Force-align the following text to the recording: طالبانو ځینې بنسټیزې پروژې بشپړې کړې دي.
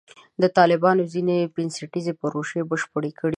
طالبانو 0.57 1.03
ځینې 1.13 1.37
بنسټیزې 1.55 2.13
پروژې 2.21 2.59
بشپړې 2.69 3.11
کړې 3.19 3.27
دي. 3.29 3.29